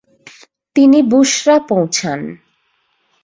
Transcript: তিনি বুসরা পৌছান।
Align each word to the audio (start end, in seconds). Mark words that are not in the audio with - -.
তিনি 0.75 0.99
বুসরা 1.01 1.55
পৌছান। 1.69 2.19